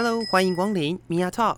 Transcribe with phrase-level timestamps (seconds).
[0.00, 1.56] Hello，欢迎光临 Mia Talk。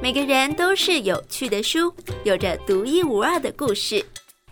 [0.00, 1.92] 每个人都是有趣的书，
[2.22, 4.06] 有着独一无二的故事。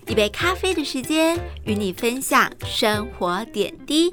[0.08, 4.12] 一杯咖啡的时间，与你分享生活点滴。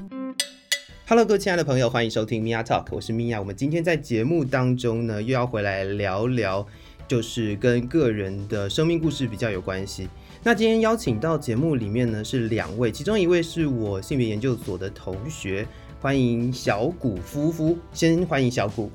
[1.08, 3.40] Hello，各位亲爱的朋友，欢迎收听 Mia Talk，我是 Mia。
[3.40, 6.64] 我们今天在节目当中呢，又要回来聊聊，
[7.08, 10.08] 就是跟个人的生命故事比较有关系。
[10.46, 15.66] 那今天邀请到节目里面呢是两位，其中一位是我性别研究所的同学，
[16.00, 17.76] 欢迎小谷夫妇。
[17.92, 18.88] 先欢迎小谷。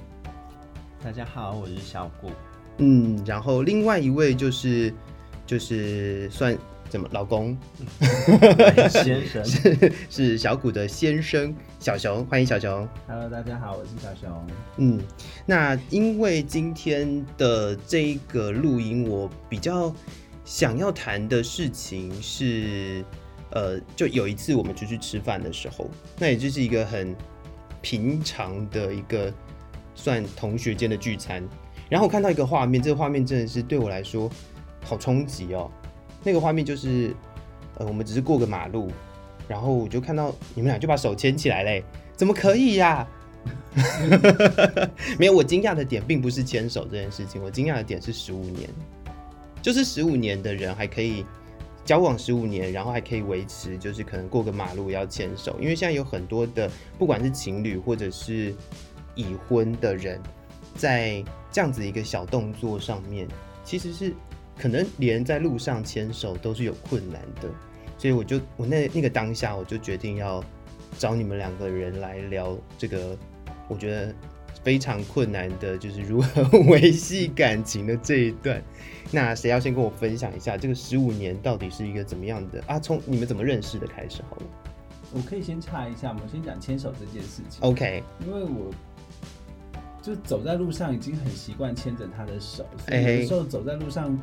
[1.04, 2.32] 大家好，我是小谷。
[2.78, 4.94] 嗯，然后另外一位就是
[5.46, 6.58] 就是算
[6.88, 7.58] 怎么老公
[8.90, 12.88] 先生 是是小谷的先生小熊，欢迎小熊。
[13.10, 14.48] Hello，大家好，我是小熊。
[14.78, 15.02] 嗯，
[15.46, 19.94] 那因为今天的这一个录音，我比较。
[20.44, 23.04] 想要谈的事情是，
[23.52, 27.16] 呃，就有一次我们出去吃饭的时候，那也就是一个很
[27.82, 29.32] 平常的一个
[29.96, 31.44] 算同学间的聚餐，
[31.90, 34.30] 然后我看到一个画面，这个画面真的是对我来说
[34.84, 35.70] 好冲击哦。
[36.24, 37.16] 那个画面就是，
[37.78, 38.92] 呃，我们只是过个马路，
[39.48, 41.84] 然后我就看到你们俩就把手牵起来嘞，
[42.16, 43.08] 怎么可以呀？
[45.18, 48.70] 没有，我惊讶的点并不是牵手这件事情，我惊讶的点是十五年。
[49.62, 51.26] 就是十五年的人还可以
[51.86, 55.56] 交往十五年，然后还可以维持，就是可能过个马路要牵手。
[55.60, 58.56] 因为现在有很多的，不管是情侣或者是
[59.16, 60.22] 已婚的人，
[60.76, 63.28] 在这样子一个小动作上面，
[63.64, 64.14] 其实是
[64.58, 67.50] 可能连在路上牵手都是有困难的。
[67.98, 70.44] 所以我就我那那个当下，我就决定要
[70.98, 73.18] 找你们两个人来聊这个，
[73.68, 74.16] 我觉得。
[74.64, 78.62] 非常困难的，就是如何维系感情的这一段。
[79.12, 82.80] 那谁要先跟我分享一下这个十五年到底是一个怎么样的啊？
[82.80, 84.44] 从你们怎么认识的开始好了。
[85.14, 86.22] 我可以先插一下吗？
[86.24, 87.60] 我先讲牵手这件事情。
[87.62, 88.72] OK，因为我
[90.02, 94.18] 就走在路上已经很习惯牵着他的手，所以有时候走在路上。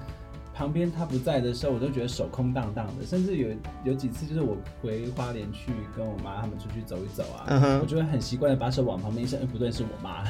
[0.58, 3.06] 旁边他不在的时候，我都觉得手空荡荡的。
[3.06, 3.48] 甚至有
[3.84, 7.80] 有几次，就是我回花莲去跟我妈他们出去走一走啊，uh -huh.
[7.80, 10.24] 我就会很习惯的把手往旁边一伸，哎，不对，是我妈。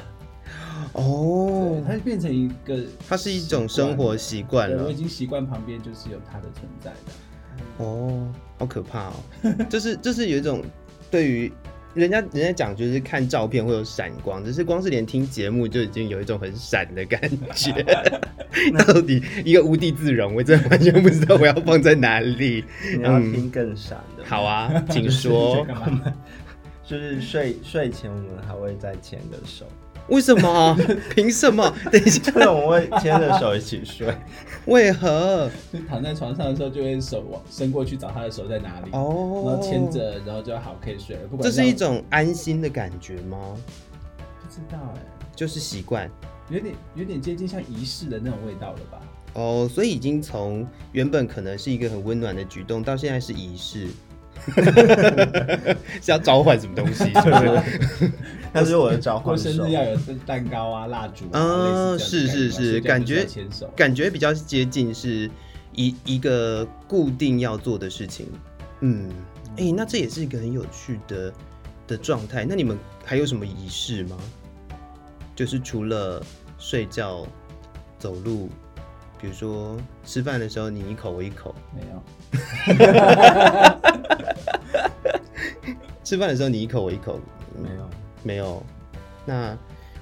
[0.93, 4.85] 哦，它就变成一个，它是一种生活习惯了。
[4.85, 7.85] 我已经习惯旁边就是有它的存在的。
[7.85, 9.15] 哦，好可怕哦！
[9.71, 10.63] 就是就是有一种
[11.11, 11.51] 对于。
[11.95, 17.21] 人家人家讲就是看照片会有闪光，只是光是连听节目就已经有一种很闪的感
[17.55, 17.73] 觉。
[18.87, 22.65] 到底一个无地自容，我真的完全不知道我要放在哪里。
[22.97, 24.25] 你要听更闪的、嗯。
[24.25, 25.67] 好啊， 请说。
[26.85, 29.67] 就是睡睡前我们还会再牵个手。
[30.09, 30.77] 为什么？
[31.15, 31.75] 凭什么？
[31.93, 34.13] 等一下，我们会牵着手一起睡。
[34.67, 35.51] 为何？
[35.73, 41.23] 就躺在床上的时候，就会手往伸过去找他的手在哪里，哦，然后牵着，然后就好可以睡了。
[41.29, 43.39] 不管这是一种安心的感觉吗？
[44.19, 46.11] 不知道哎、欸，就是习惯，
[46.51, 49.01] 有点有点接近像仪式的那种味道了吧？
[49.35, 53.89] 哦，所以已经从原本可能是一个很温暖的举动，到现在是仪式。
[56.01, 57.05] 是要召唤什么东西？
[57.05, 58.13] 是不是？
[58.53, 59.25] 他 是我的召唤。
[59.25, 61.33] 过生日要有蛋糕啊、蜡烛啊。
[61.35, 63.27] 嗯，是是是，感觉
[63.77, 65.31] 感觉比较接近是
[65.75, 68.27] 一一个固定要做的事情。
[68.81, 69.11] 嗯，
[69.57, 71.33] 哎、欸，那这也是一个很有趣的
[71.87, 72.45] 的状态。
[72.49, 74.17] 那你们还有什么仪式吗？
[75.37, 76.23] 就是除了
[76.59, 77.27] 睡觉、
[77.99, 78.49] 走路。
[79.21, 82.01] 比如说吃饭的时候，你一口我一口，没有。
[86.09, 87.21] 吃饭的时候你一口我一口，
[87.63, 87.91] 没有，
[88.23, 88.63] 没有。
[89.27, 89.55] 那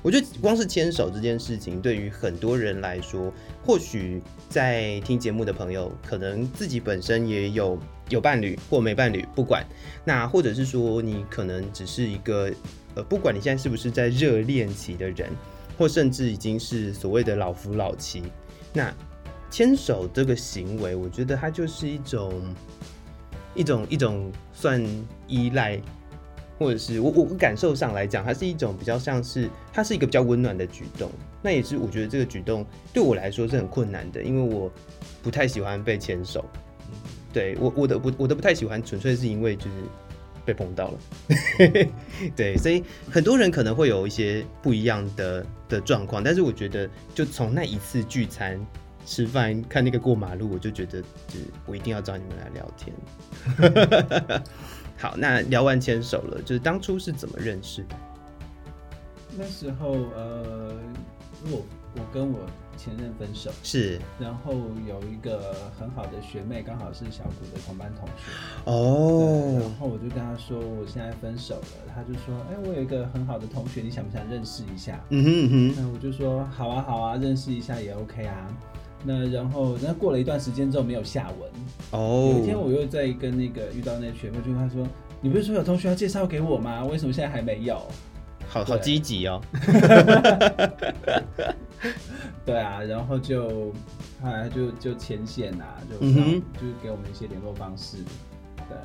[0.03, 3.33] 我觉得光是牵手这件事情，对于很多人来说，
[3.65, 7.77] 或许在听节目的朋友，可能自己本身也有
[8.09, 9.67] 有伴侣或没伴侣，不管。
[10.05, 12.53] 那或者是说，你可能只是一个
[12.95, 15.29] 呃，不管你现在是不是在热恋期的人，
[15.77, 18.23] 或甚至已经是所谓的老夫老妻。
[18.73, 18.95] 那
[19.51, 22.33] 牵手这个行为，我觉得它就是一种
[23.57, 24.85] 一种一种算
[25.27, 25.81] 依赖，
[26.59, 31.11] 或者是我我感受上来讲，它是一种比较像是它是一个比较温暖的举动。
[31.43, 34.71] 那也是我觉得这个举动对我来说是很困难的，因为我
[35.23, 36.45] 不太喜欢被牵手。
[37.33, 39.71] 对我我的我我都不太喜欢，纯粹是因为就是
[40.45, 40.99] 被碰到了。
[42.37, 48.59] 对，所以很多人可能会有一些不一样的的状况，但是我觉得就从那一次聚餐。
[49.07, 54.43] 吃饭看那个过马路，我就觉得，就是我一定要找你们来聊天。
[54.99, 57.97] 好，那聊完牵手了，就是当初是怎么认识的？
[59.39, 60.73] 那时候，呃，
[61.51, 61.63] 我
[61.95, 62.41] 我跟我
[62.79, 64.53] 前任分手，是，然后
[64.89, 68.33] 有一个很好的学妹，刚好是小谷的同班同学。
[68.65, 74.99] 哦，然后我就就跟他说我现在分手了，他就说，哎、欸，我有一个很好的同学，你想不想认识一下？
[75.11, 78.49] 嗯哼嗯哼，那我就说好啊好啊，认识一下也 OK 啊。
[79.05, 81.51] 那然后那过了一段时间之后没有下文。
[81.91, 82.33] 哦。
[82.35, 84.87] 有一天我又在跟那个遇到那个学妹，就跟他说，
[85.21, 86.85] 你不是说有同学要介绍给我吗？
[86.85, 87.81] 为什么现在还没有？
[88.49, 89.41] 好好积极哦。
[92.45, 93.73] 对啊，然后就
[94.23, 97.97] 后来就就牵线啊，就、嗯、哼就给我们一些联络方式。
[98.69, 98.77] 对，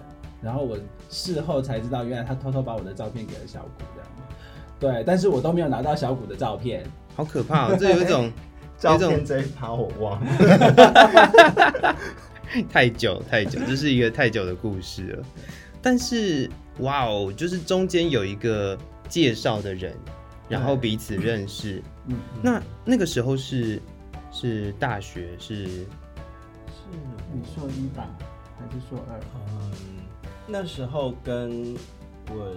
[0.41, 0.77] 然后我
[1.09, 4.09] 事后才知道，原来他偷偷把我的照片给了小古这样。
[4.79, 6.83] 对，但是我都没有拿到小古的照片，
[7.15, 7.77] 好可怕哦！
[7.79, 8.31] 这有一种
[8.81, 11.95] 照片这一趴我忘了，
[12.67, 15.23] 太久太久，这是一个太久的故事了。
[15.83, 16.49] 但是
[16.79, 18.75] 哇哦，就是中间有一个
[19.07, 19.95] 介绍的人，
[20.49, 21.79] 然后彼此认识。
[22.07, 23.79] 嗯，那那个时候是
[24.31, 25.85] 是大学是是
[27.31, 28.09] 你硕一吧？
[28.59, 29.19] 还是硕二？
[29.61, 29.71] 嗯，
[30.47, 31.75] 那时候跟
[32.29, 32.51] 我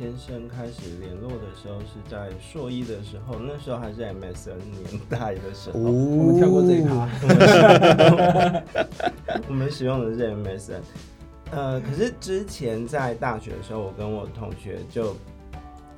[0.00, 5.78] 先生开始联络的时候是在硕一的时候，那时候还是 MSN 年代的时候。
[5.78, 7.06] 哦，我们跳过这一趴。
[9.46, 10.80] 我们使用的是 MSN。
[11.50, 15.14] 呃，可是之前在大学的时候，我跟我同学就。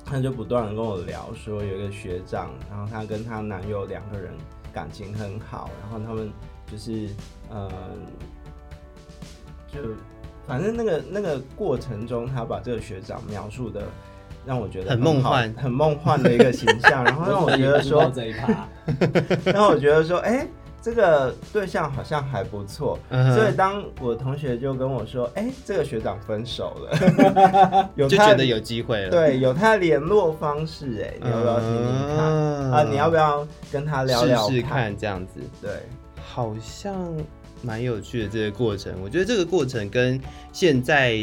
[0.05, 4.33] 他就不断的跟我聊，说有一个学长，然后他跟他男友两个人
[4.73, 6.29] 感情很好，然后他们
[6.69, 7.07] 就是
[7.49, 7.71] 嗯，
[9.71, 9.79] 就
[10.47, 13.81] 反正那个那个过程中，他把这个学长描述的
[14.45, 18.67] 让我觉得很梦幻，很梦幻的一个形象，然后让我觉得说这一趴，
[19.51, 20.47] 让我觉得说，哎。
[20.83, 23.33] 这个对象好像还不错，uh.
[23.33, 32.71] 所以当我同学就跟我说：“哎，这个学长分手了， 有他就觉得有机会了。”对，有他联络方式，哎，你要不要听听看？Uh huh.
[32.73, 34.93] 啊，你要不要跟他聊聊试试看？
[34.97, 35.71] 这样子，对，
[36.21, 36.93] 好像
[37.63, 38.93] 蛮有趣的这个过程。
[39.01, 40.19] 我觉得这个过程跟
[40.51, 41.17] 现在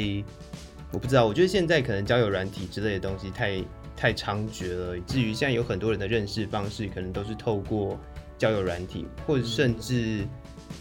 [0.91, 3.63] 我不知道，我觉得现在可能交友软体之类的东西太
[3.97, 7.97] 太猖獗了，以至于现在有很多人的认识方式可能都是透过。
[8.39, 10.27] 交友软体，或者甚至，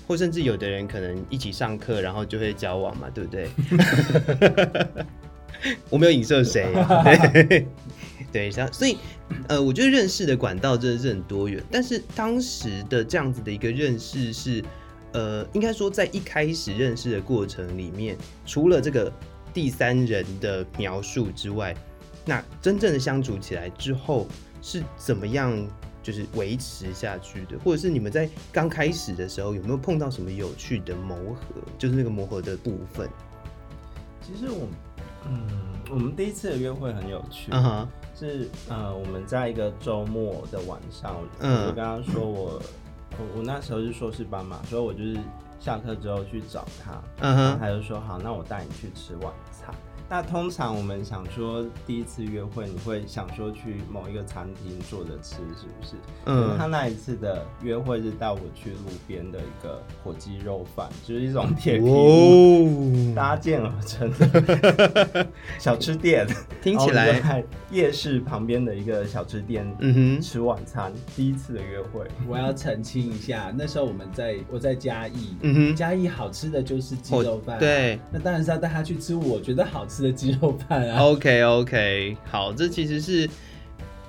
[0.07, 3.49] 或甚至有的人可能一起上课，然后就会交往嘛，对不对？
[5.89, 6.73] 我没有影射谁，
[8.31, 8.97] 对，所以，
[9.49, 14.63] 呃，我觉得认识的管道真的是很多元，但是当时的这样子的一个认识是，
[15.13, 19.11] 呃，应该说在一开始认识的过程里面，除了这个
[19.53, 21.75] 第三人的描述之外，
[22.25, 24.27] 那真正的相处起来之后
[24.61, 25.67] 是怎么样？
[26.01, 31.61] 就是维持下去的，或者是你们在刚开始的时候有没有碰到什么有趣的磨合？
[31.77, 33.07] 就是那个磨合的部分。
[34.21, 34.65] 其实我，
[35.27, 35.45] 嗯，
[35.91, 37.87] 我们第一次的约会很有趣，uh huh.
[38.17, 42.61] 是呃，我们在一个周末的晚上，我就跟他说我，
[43.19, 45.19] 我我那时候是硕士班嘛，所以我就是
[45.59, 49.48] 下课之后去找他，嗯哼、uh，他、就说好，那我带你去吃晚餐。
[50.09, 55.95] 那通常我们想说第一次约会，你会想说去某一个餐厅坐着吃，是不是？
[56.25, 56.57] 嗯。
[56.57, 65.27] 他那一次的约会是带我去路边的一个火鸡肉饭，就是一种铁皮屋搭建而成的
[65.59, 66.25] 小吃店。
[66.61, 70.91] 听起来在夜市旁边的一个小吃店，嗯哼，吃晚餐。
[71.15, 77.99] 第一次的约会，我要澄清一下，那时候我们在我在嘉义，嗯哼，嘉义好吃的就是鸡肉饭，对。
[78.11, 83.29] 那当然是要带他去吃我觉得好吃的鸡肉饭啊，OK OK，好，这其实是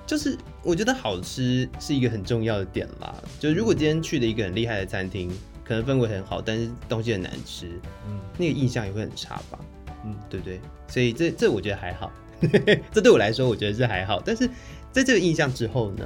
[0.07, 3.15] 就是我觉得好吃是一个很重要的点啦。
[3.39, 5.31] 就如果今天去了一个很厉害的餐厅，
[5.65, 7.67] 可能氛围很好，但是东西很难吃，
[8.09, 9.59] 嗯，那个印象也会很差吧，
[10.05, 10.61] 嗯，对不对？
[10.89, 12.11] 所以这这我觉得还好，
[12.93, 14.21] 这对我来说我觉得是还好。
[14.25, 14.49] 但是
[14.91, 16.05] 在这个印象之后呢？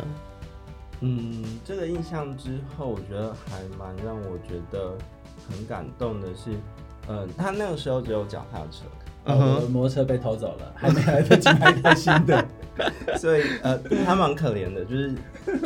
[1.00, 4.96] 嗯，这个印象之后，我觉得还蛮让我觉得
[5.48, 6.52] 很感动的是，
[7.08, 8.84] 嗯，他那个时候只有脚踏车。
[9.26, 9.68] Uh huh.
[9.68, 12.46] 摩托车被偷走了， 还没来得及买台新的，
[13.16, 15.14] 所以呃，他蛮可怜的，就是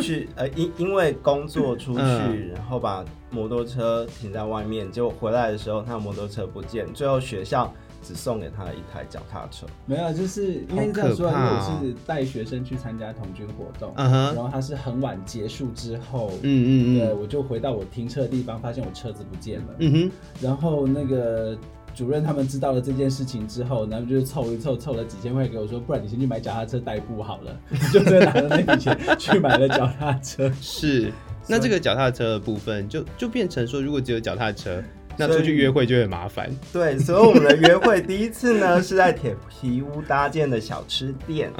[0.00, 2.52] 去呃因因为工作出去，uh.
[2.54, 9.66] 然后把摩托车停在外面，结果回来的时候，他的摩托车不见，最后学校只送给他一台脚踏车。
[9.86, 14.34] 没有，就是因为这样说，因为我是带学生去参加童军活动，uh.
[14.34, 20.10] 然后他是很晚结束之后，嗯嗯嗯，对，我就回到我停车的地方，发现我车子不见了，嗯哼、uh，huh.
[20.46, 21.58] 然后那个。
[21.98, 27.60] 主任他们知道了这件事情之后，然后就凑一凑，凑了几千块给我说，不然你先去买脚踏车代步好了，
[27.92, 30.48] 就再拿着那笔钱去买了脚踏车。
[30.60, 31.12] 是，
[31.48, 34.80] 那这个脚踏车的部分就就变成说，如果只有脚踏车，
[35.16, 36.48] 那出去约会就很麻烦。
[36.72, 41.52] 对，所以我们的约会第一次呢是在铁皮屋搭建的小吃店，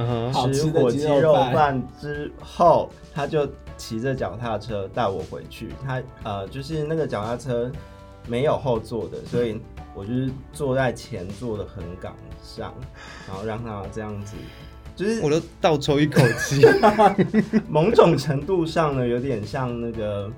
[0.55, 3.45] 吃火鸡肉饭之后，他就
[3.77, 5.71] 骑着脚踏车带我回去。
[5.85, 7.69] 他呃，就是那个脚踏车
[8.29, 9.61] 没有后座的，所以。
[9.99, 12.73] 我就是坐在前座的横杆上，
[13.27, 14.37] 然后让他这样子，
[14.95, 16.65] 就是我都倒抽一口气。
[17.69, 20.31] 某种程度上呢，有点像那个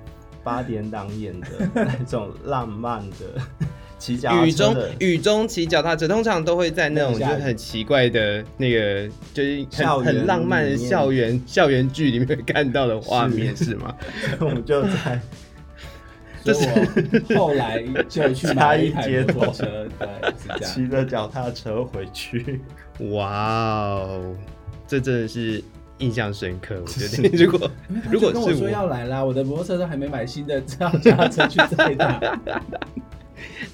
[0.42, 3.42] 八点档演的 那种浪漫的。
[3.98, 13.94] 骑脚雨中雨中骑脚踏车，通常都会在那种就是很奇怪的那个，就是很很浪漫的校园校园剧里面看到的画面是，是吗？
[14.40, 15.20] 我们就在，
[16.44, 22.60] 就是后来就去买一台摩托车，对，骑着脚踏车回去。
[23.12, 24.34] 哇哦，
[24.86, 25.62] 这真的是
[25.98, 26.76] 印象深刻。
[26.80, 27.70] 我觉得 如果
[28.10, 32.40] 如果跟我说要来啦，我的摩托车都还没买新的，这样脚踏车去载他。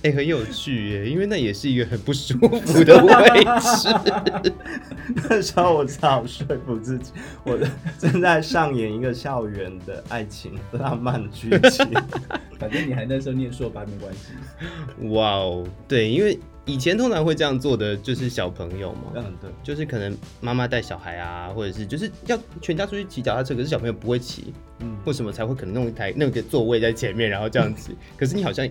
[0.03, 4.53] 哎、欸，很有趣耶，因为那也是一个很不舒服的位置。
[5.29, 7.13] 那时候我只好说服自己，
[7.45, 7.69] 我的
[7.99, 11.87] 正在上演一个校园的爱情浪漫剧情。
[12.59, 14.33] 反正你还那时候念硕班没关系。
[15.15, 27.95] 哇哦，对，因为以前通常会这样做的就是小朋友嘛，嗯，对，就是可能妈妈带小孩啊，或者是就是要全家出去骑脚踏车，可是小朋友不会骑，嗯，为什么才会可能弄一台弄个座位在前面，然后这样子？
[28.17, 28.67] 可是你好像。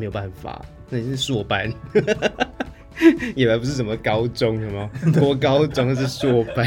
[0.00, 1.70] 没有办法，那你是硕班，
[3.36, 6.66] 也还不是什么高中，什么 多高中是硕班。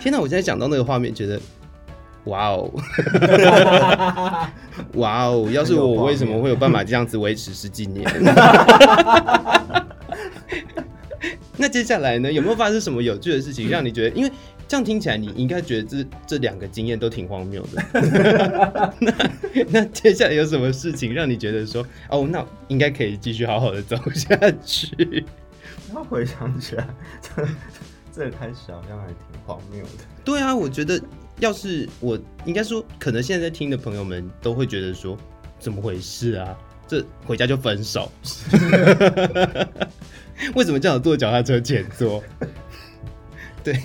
[0.00, 0.18] 天哪！
[0.18, 1.40] 我现在讲到那个画面，觉得
[2.24, 2.68] 哇哦，
[4.94, 5.48] 哇哦！
[5.52, 8.04] 要是我，我为什么会有办法这样子维持十几年？
[11.56, 12.32] 那接下来呢？
[12.32, 14.16] 有没有发生什么有趣的事情，让你觉得？
[14.16, 14.32] 因为
[14.70, 18.94] 这样听起来，你应该觉得这这两个经验都挺荒谬的。
[19.00, 25.26] 那那接下来有什么事情让你觉得说，哦，那应该可以继续好好的走下去？
[25.92, 26.86] 那回想起来，
[27.20, 27.48] 这
[28.12, 30.04] 这个开始好像还挺荒谬的。
[30.24, 31.02] 对啊，我觉得
[31.40, 35.18] 要是我应该说，可能现在在听的朋友们都会觉得说，
[35.58, 36.56] 怎么回事啊？
[36.86, 38.08] 这回家就分手？
[40.54, 42.22] 为什么叫我坐脚踏车前座？
[43.64, 43.76] 对。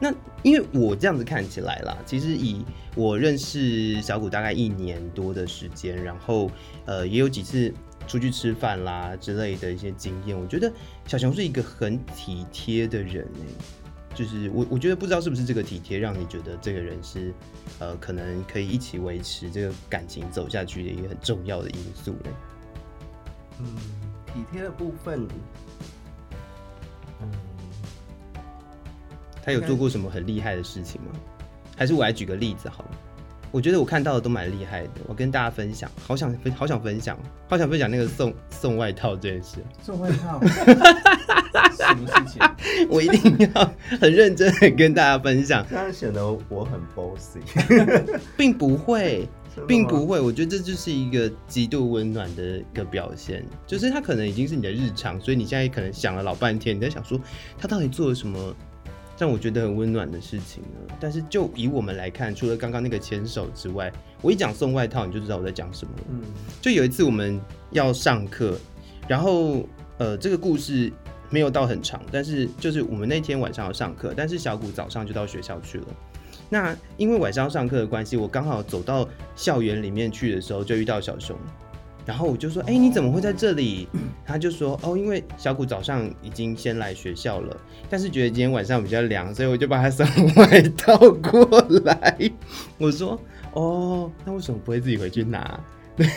[0.00, 2.64] 那因为我这样子看起来啦，其实以
[2.94, 6.50] 我认识小谷大概一年多的时间，然后
[6.84, 7.74] 呃也有几次
[8.06, 10.72] 出去吃饭啦之类的一些经验，我觉得
[11.06, 17.34] 小熊是一个很体贴的人诶，就是我我觉得不知道是不是这个体贴让你觉得这个人是
[17.80, 22.30] 呃可能可以一起维持这个感情走下去的一个很重要的因素呢？
[23.58, 23.66] 嗯，
[24.26, 25.26] 体贴的部分。
[29.48, 31.08] 他有做过什么很厉害的事情吗？
[31.74, 32.90] 还是我来举个例子好了？
[33.50, 35.90] 我觉得我看到的都蛮厉害的，我跟大家分享。
[36.06, 39.56] 好想分，好想分享，好想分享那个送送外套这件事。
[39.82, 40.38] 送外套？
[41.74, 42.42] 什么事情？
[42.90, 45.64] 我一定要很认真的跟大家分享。
[45.70, 47.40] 这样显得我很 bossy，
[48.36, 49.26] 并不会，
[49.66, 50.20] 并不会。
[50.20, 57.18] 我觉得这就是一个极度温暖的一个表现，就是他可能已经是你的日常，所以你现在可能想了老半天，你在想说
[57.56, 58.54] 他到底做了什么。
[59.18, 66.04] 让我觉得很温暖的事情呢，但是就以我们来看，除了刚刚那个牵手之外，我一讲送外套，你就知道我在讲什么了。
[66.10, 66.22] 嗯，
[66.62, 67.40] 就有一次我们
[67.72, 68.56] 要上课，
[69.08, 69.66] 然后
[69.98, 70.92] 呃，这个故事
[71.30, 75.86] 没有到很长，但是就是我们那天晚上要上课，但是小谷早上就到学校去了。
[76.48, 81.36] 那因为晚上要上课的关系，我刚好走到校园里面去的时候，就遇到小熊。
[82.08, 83.86] 然后我就说：“哎、欸，你怎么会在这里？”
[84.24, 87.54] 他就说：“哦，因为小谷早上已经先来学校了，
[87.90, 92.16] 但是觉得今天晚上比较凉，所以我就把他送外套过来。”
[92.80, 93.20] 我说
[93.52, 95.60] ：“哦，那为什么不会自己回去拿？”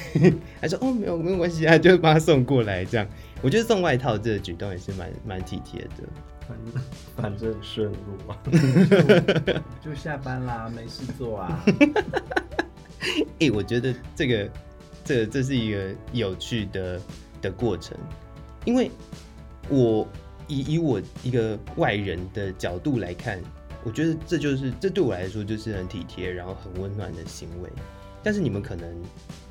[0.62, 3.06] 他说：“哦，没有没有关系啊，就把他送过来。”这样，
[3.42, 6.08] 我觉得送外套这个举动也是蛮蛮体贴的。
[6.48, 6.84] 反正
[7.18, 11.62] 反正顺路啊， 就下班啦，没事做啊。
[11.68, 14.50] 哎、欸，我觉得这个。
[15.12, 17.02] 这这是一个有趣的
[17.42, 17.98] 的过程，
[18.64, 18.90] 因为
[19.68, 20.08] 我
[20.48, 23.38] 以以我一个外人的角度来看，
[23.84, 27.70] 我觉得这就是这对我来说就是很体贴，然后很温暖的行为。
[28.24, 28.88] 但是你们可能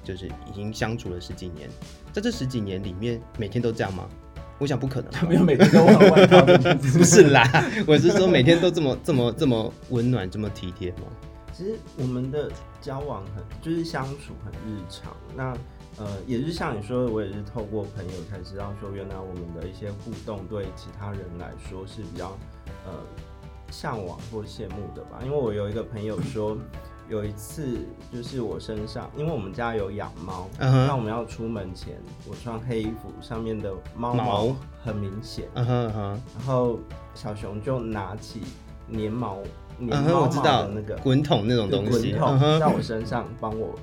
[0.03, 1.69] 就是已经相处了十几年，
[2.11, 4.09] 在这十几年里面，每天都这样吗？
[4.59, 6.43] 我想不可能， 没有每天都换外套，
[6.77, 7.47] 不是啦，
[7.87, 11.03] 我是说每天都这么这么这么温暖，这么体贴吗？
[11.53, 12.51] 其实我们的
[12.81, 15.57] 交往很就是相处很日常，那
[15.99, 22.37] 呃也是像你说的，我也是透过朋友才知道说，原来我们的一些互动对其他人来说是比较
[22.87, 22.93] 呃
[23.71, 25.21] 向往或羡慕的吧。
[25.25, 26.57] 因为我有一个朋友说，
[27.09, 27.81] 有一次
[28.13, 30.97] 就是我身上，因为我们家有养猫，那、uh.
[30.97, 35.93] 我们要出门前，我穿黑衣服，上面的猫毛很明显，uh.
[35.93, 36.79] 然后
[37.15, 38.41] 小熊就拿起
[38.93, 39.39] 粘毛。
[39.81, 43.75] 嗯哼，毛毛我知道那个滚筒那种东西，滚筒在我身上帮我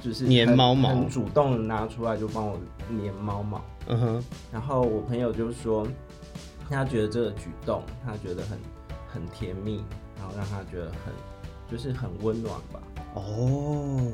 [0.00, 3.62] 就是粘猫毛，很主动的拿出来就帮我粘猫毛。
[3.88, 4.24] 嗯哼。
[4.52, 5.86] 然后我朋友就说，
[6.68, 8.58] 他觉得这个举动，他觉得很
[9.08, 9.84] 很甜蜜，
[10.18, 11.12] 然后让他觉得很
[11.70, 12.80] 就是很温暖吧。
[13.14, 14.10] 哦，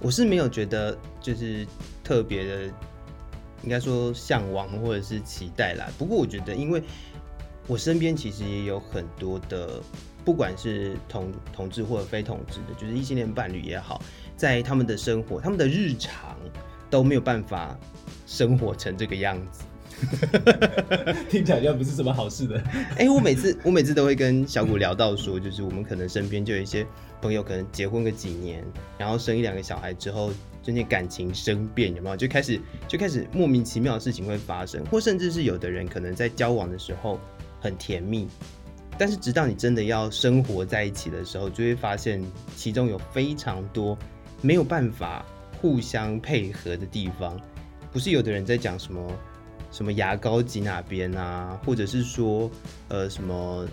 [0.00, 1.66] 我是没有觉得就是
[2.02, 2.64] 特别的，
[3.62, 5.86] 应该说向往或者是期待啦。
[5.98, 6.82] 不过我觉得，因为
[7.66, 9.80] 我身边其实也有很多的，
[10.24, 14.02] 不管是同同志或者非同志的，就是异性恋伴侣也好，
[14.36, 16.36] 在他们的生活、他们的日常
[16.88, 17.78] 都没有办法
[18.26, 19.62] 生活成这个样子。
[21.28, 22.58] 听起来就不是什么好事的。
[22.96, 26.86] 哎、欸，我每次我每次都会跟小谷聊到说，就是我们可能身边就有一些
[27.20, 28.64] 朋友，可能结婚个几年，
[28.96, 32.16] 然后生一两个小孩之后，就那感情生变，有没有？
[32.16, 32.58] 就开始
[32.88, 37.20] 就开始莫名其妙的事情会发生，或甚至是有的人可能在交往的时候
[37.60, 38.26] 很甜蜜，
[39.00, 42.22] 但是直到你真的要生活在一起的时候，就会发现
[42.54, 43.96] 其中有非常多
[44.42, 45.24] 没有办法
[45.58, 47.40] 互相配合的地方。
[47.90, 49.10] 不是有的人在讲什么？
[49.72, 52.50] 什么牙膏挤哪边啊，或者是说，
[52.88, 53.66] 呃，什么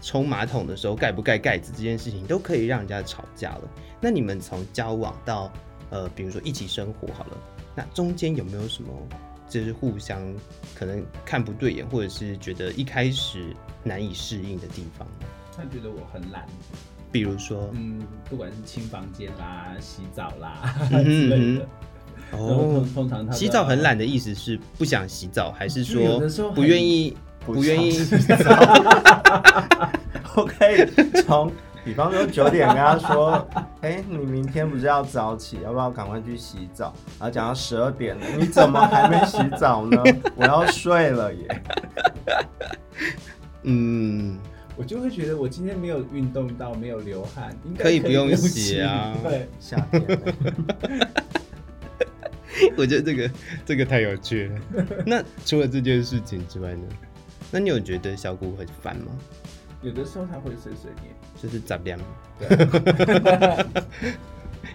[0.00, 3.62] 冲马桶的时候盖不盖盖子这件事情，都可以让人家吵架了。
[4.00, 5.52] 那你们从交往到
[5.90, 7.38] 呃，比如说一起生活好了，
[7.74, 8.90] 那中间有没有什么
[9.48, 10.20] 就是互相
[10.74, 15.06] 可能看不对眼，或者是觉得一开始难以适应的地方？
[15.56, 16.46] 他觉得我很懒，
[17.10, 21.68] 比如说，嗯，不管是清房间啦、洗澡啦、嗯、 之类的。
[22.32, 26.20] 哦，通常他洗澡很懒的意思是不想洗澡，还是说
[26.54, 28.44] 不愿意不愿意洗澡？
[30.36, 30.84] 我可以
[31.22, 31.50] 从，
[31.88, 33.48] 比方说九点跟他说，
[33.80, 36.92] 哎、欸，你明天不是要早起，要不要赶快去洗澡？
[37.18, 40.02] 然后讲到十二点了，你怎么还没洗澡呢？
[40.36, 41.62] 我要睡了耶。
[43.62, 44.36] 嗯，
[44.76, 49.16] 我就会觉得我今天没有运动到，没有流汗，应该可以不用洗啊。
[49.22, 50.04] 对， 夏天。
[52.76, 53.30] 我觉得这个
[53.64, 54.60] 这个太有趣了。
[55.06, 56.86] 那除了这件事情之外呢？
[57.50, 59.06] 那你有觉得小谷很烦吗？
[59.82, 61.98] 有的时候他会碎碎念，就是杂粮。
[62.38, 62.48] 对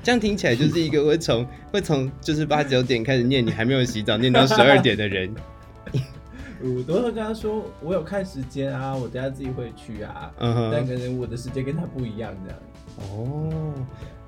[0.02, 5.34] 这样听起来就是一个会从会从就是八九点开始念你还没有洗澡，念到十二点的人。
[6.62, 10.32] 我都会跟他说，我有看时间啊，我等下自己会去啊。
[10.40, 10.70] 嗯哼。
[10.72, 12.60] 但可能我的时间跟他不一样，这样。
[13.10, 13.74] 哦，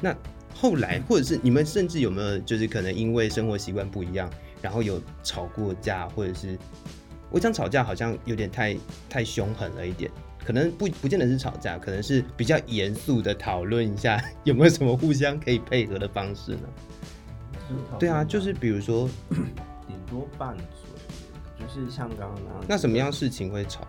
[0.02, 0.16] 那。
[0.58, 4.30] 后来，或者是你们甚至有没有，就是可能因为生活习惯不一样，
[4.62, 6.58] 然后有吵过架，或者是
[7.30, 8.78] 我想吵架好像有点太
[9.10, 10.10] 太凶狠了一点，
[10.46, 16.70] 可能不不见得是吵架，可能是比较严肃的讨论一下 有没有什么互相可以配合的方式呢？
[18.00, 19.10] 对啊，就是比如说，
[19.88, 20.66] 顶多拌嘴，
[21.60, 22.66] 就是像刚刚那样。
[22.70, 23.82] 那什么样事情会吵？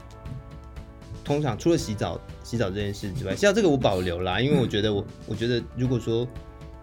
[1.23, 6.27] 通常除了洗澡洗澡这件事之外，洗澡这个我保留啦，因为我觉得我我觉得如果说。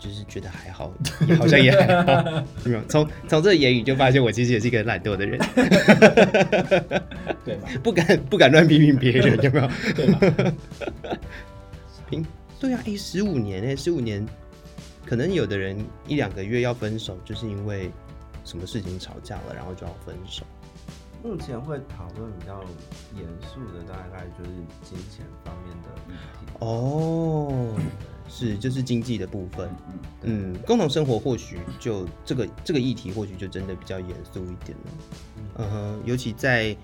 [0.04, 0.94] 就是觉得还好，
[1.40, 2.44] 好像也还好。
[2.90, 5.40] 从从这个言语就发现，我其实也是一个懒惰的人。
[7.46, 7.70] 对吧？
[7.82, 9.70] 不敢不敢乱批评别人，有没有？
[9.96, 10.54] 对吧？
[12.10, 12.26] 评
[12.60, 14.26] 对啊，哎、欸，十五年哎、欸，十五年，
[15.06, 17.90] 可能有的人一两个月要分手，就是因为
[18.44, 20.44] 什么事情吵架了，然后就要分手。
[21.24, 22.62] 目前会讨论比较
[23.16, 24.52] 严肃的，大概就是
[24.84, 26.54] 金钱方面的议题。
[26.60, 27.76] 哦。
[28.30, 29.70] 是，就是经济的部分，
[30.22, 34.92] 嗯，共同生活或许就这个这个议题或许就真的比较严肃一点了，
[35.58, 36.76] 嗯哼，尤其在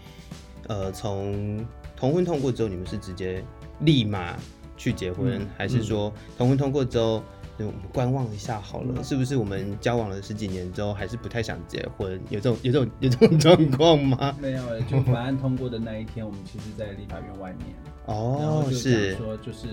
[0.67, 3.43] 呃从同婚通过之后，你们是直接
[3.79, 4.37] 立马
[4.77, 7.23] 去结婚，嗯、还是说同婚通过之后，
[7.59, 12.19] 就我们观望一下好了，嗯、是不是我们交往了十几年之后还是不太想结婚？
[12.29, 14.35] 有这种有这种有这种状况吗？
[14.41, 19.67] 没有，就法案通过的那一天，我们其实在立法院外面，哦，然后就是说就是。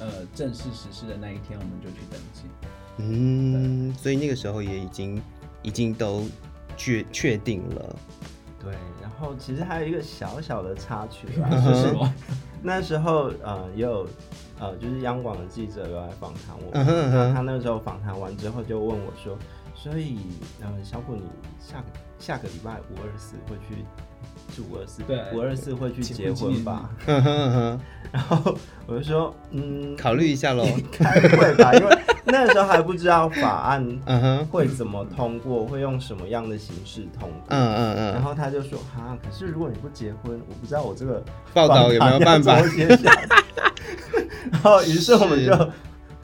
[0.00, 2.42] 呃，正式实施的那一天，我们就去登记。
[2.96, 5.22] 嗯，所以那个时候也已经
[5.62, 6.24] 已经都
[6.76, 7.94] 确确定了。
[8.58, 11.94] 对，然后其实还有一个小小的插曲吧， 就是
[12.62, 14.08] 那时候呃也有
[14.62, 17.34] 呃就是央广的记者有来访谈我，那、uh.
[17.34, 19.36] 他那个时候访谈完之后就问我说，
[19.74, 20.18] 所以
[20.60, 21.22] 呃小古你
[21.60, 21.84] 下个
[22.20, 23.84] 下个礼拜五二四会去？
[24.54, 26.90] 是五二四，对，五二四会去结婚吧？
[28.12, 28.54] 然后
[28.86, 33.84] 我就说，嗯， 考虑一下喽，应该会吧，因为那个时候还不知道法案
[34.52, 37.40] 会怎么通过，会用什么样的形式通过。
[37.48, 38.12] 嗯嗯嗯。
[38.12, 41.22] 然后他就说，哈，可是如果你不结婚，我不知道我这个
[41.54, 42.60] 报道有没有办法。
[44.50, 45.70] 然后，于是我们就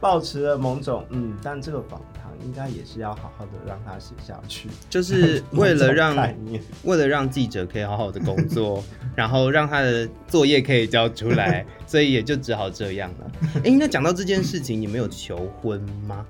[0.00, 2.28] 保持了某种，嗯，但这个访谈。
[2.44, 6.16] 应该也是要好好的让他写下去，就是为了让
[6.84, 8.80] 为了让记者可以好好的工作，
[9.16, 13.30] 然后让他的作业可以交出来， 所以也就只好这样了。
[13.56, 16.24] 哎、欸，那讲到这件事情，你们有求婚吗？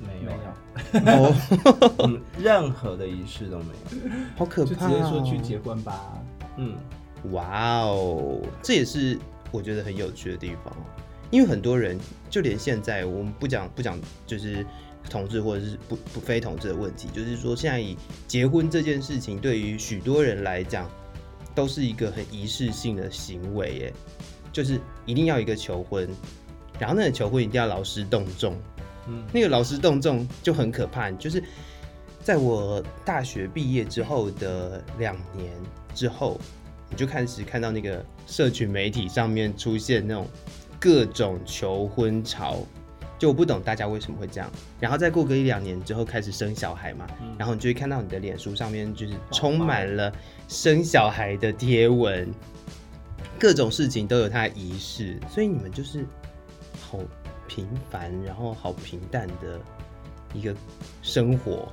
[0.00, 6.18] 没有，哦，嗯，任何的仪式都没有，好可怕，就直接说去结婚吧。
[6.56, 6.74] 嗯，
[7.32, 9.18] 哇哦，这也是
[9.50, 10.76] 我觉得很有趣的地方，
[11.30, 11.98] 因为很多人
[12.30, 14.64] 就连现在我们不讲不讲就是
[15.08, 20.90] 同志或者是不不非同志的问题，就是说现在以结婚这件事情对于许多人来讲
[21.54, 23.92] 都是一个很仪式性的行为，耶，
[24.52, 26.08] 就是一定要一个求婚。
[26.78, 28.54] 然后那个求婚一定要劳师动众，
[29.08, 31.10] 嗯，那个劳师动众就很可怕。
[31.10, 31.42] 就是
[32.22, 35.52] 在我大学毕业之后的两年
[35.92, 36.40] 之后，
[36.90, 40.26] 你就开始看到那个社群媒体上面出现那种
[40.80, 42.58] 各种求婚潮，
[43.18, 44.50] 就我不懂大家为什么会这样。
[44.80, 47.06] 然后再过个一两年之后开始生小孩嘛，
[47.38, 50.12] 然后你就会看到你的脸书上面就是充满了
[50.48, 52.28] 生小孩的贴文，
[53.38, 56.06] 各种事情都有它的仪式，所以你们就是。
[56.90, 56.98] 好
[57.46, 59.60] 平凡，然后好平淡的
[60.32, 60.54] 一个
[61.02, 61.70] 生活，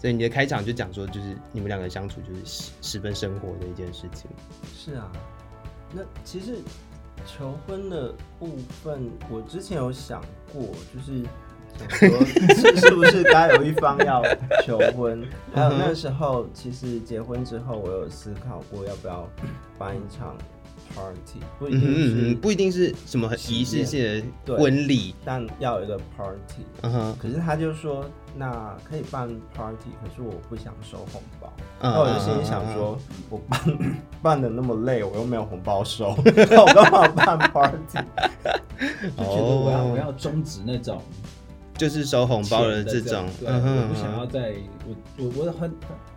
[0.00, 4.30] 所以你的开场就讲说，就是你们两个相处就是十十分生活的一件事情。
[4.74, 5.12] 是啊，
[5.92, 6.56] 那其实
[7.26, 10.62] 求婚的部分，我之前有想过，
[10.94, 11.22] 就是
[11.78, 12.24] 想说
[12.56, 14.22] 是是不是该有一方要
[14.64, 15.22] 求婚？
[15.54, 19.28] 还有那时候，其实结婚之后，我有思考过要不要
[19.78, 20.34] 办一场。
[20.94, 26.64] Party 不一定是，不一定是什么仪式性的婚礼，但要有一个 party。
[26.82, 27.16] 嗯哼。
[27.18, 28.04] 可是他就说，
[28.36, 31.52] 那可以办 party，可是我不想收红包。
[31.80, 32.98] 那我就心里想说，
[33.28, 33.60] 我办
[34.22, 37.98] 办的那么累，我又没有红包收，那 我干嘛办 party？
[39.16, 41.00] 就觉得我要我要终止那种，
[41.76, 43.26] 就是收红包的这种。
[43.38, 44.54] 对，我不想要再
[44.86, 45.70] 我我我很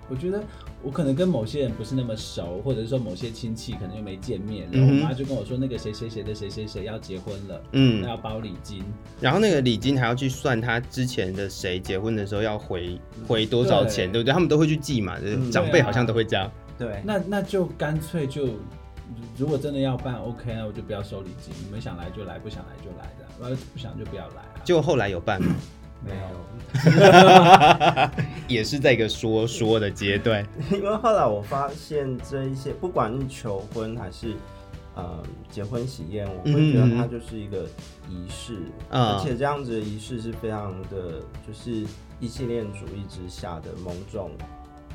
[0.10, 0.44] 我觉得。
[0.86, 8.84] 我可能跟某些人不是那么熟，或者是说某些亲戚可能又没见面，然后我妈就跟我说，那个谁谁谁的谁谁谁要结婚了，嗯，那要包礼金，
[9.22, 14.34] 然后那个礼金还要去算他之前的谁结婚的时候要回回多少钱，对，对不对？
[14.34, 16.52] 他们都会去记嘛，就是长辈好像都会这样。
[16.78, 18.50] 对，啊、对，那那就干脆就，
[19.38, 24.60] 如果真的要办，OK，那我就不要收礼金，你们想来就来，不想来就来的，然后不想就不要来啊。
[24.66, 25.56] 就后来有办吗？
[26.06, 26.24] 没有，
[28.48, 30.46] 也是在一个说说的阶段。
[30.72, 34.34] 因为后来我发现这一些，不管是求婚还是
[34.96, 37.66] 呃结婚喜宴，我会觉得它就是一个
[38.10, 38.58] 仪式，
[38.90, 41.86] 嗯、而且这样子的仪式是非常的，就是
[42.20, 44.32] 异性恋主义之下的某种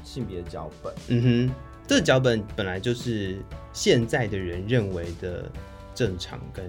[0.03, 0.92] 性别脚本。
[1.09, 1.55] 嗯哼，
[1.87, 3.38] 这个脚本本来就是
[3.73, 5.51] 现在的人认为的
[5.94, 6.64] 正常跟。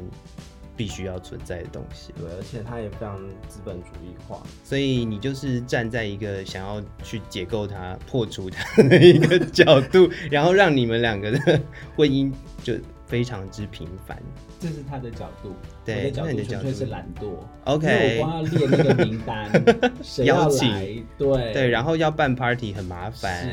[0.79, 11.61] 必须要存在的东西，对，而且它也非常资本主义化，所以你就是站在一个想要去解构它、破除它的一个 角度，然后让你们两个的
[11.97, 12.31] 婚姻
[12.63, 14.17] 就非常之平凡。
[14.57, 17.27] 这是他的角度，对，那你的角度是懒惰。
[17.65, 19.51] OK，我光要列那个名单，
[20.23, 21.51] 邀请，对。
[21.51, 23.49] 对，然后要办 party 很麻烦，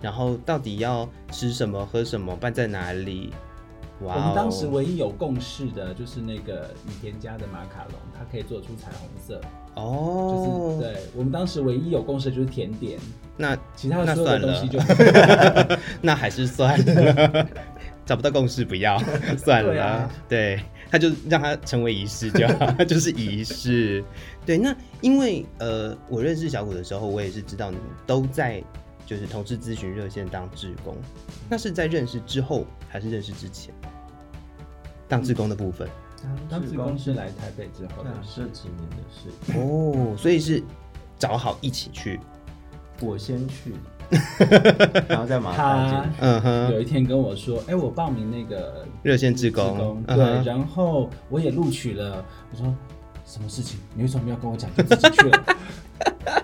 [0.00, 3.32] 然后到底要吃什么、喝什么、办在哪里
[4.00, 9.40] 我们当时唯一有共识的就是那个雨田家的马卡龙，它可以做出彩虹色。
[9.74, 12.98] 哦，oh, 就是对我们当时唯一有共识的就是甜点。
[13.36, 17.46] 那其他的所有的东西就那， 那还是算了，
[18.04, 18.98] 找不到共识不要
[19.38, 19.70] 算了。
[19.72, 24.02] 对，啊、对，他就让它成为仪式就好，就是仪式。
[24.44, 28.62] 对，那因为呃，我认识小谷的时候，我也是知道你们都在
[29.08, 30.94] 就是同志咨询热线当志工，
[31.48, 33.74] 那是在认识之后还是认识之前？
[35.08, 35.88] 当志工的部分，
[36.50, 40.62] 当志工是来台北之后的事，这几年的事哦，所以是
[41.18, 42.20] 找好一起去，
[43.00, 43.72] 我先去，
[45.08, 52.66] 然后再马上嗯哼，有一天跟我说，哎，我报名那个热线志工，对，然后我也录取了，我说
[53.24, 53.80] 什么事情？
[53.94, 55.44] 你为什么没有跟我讲就自己去了？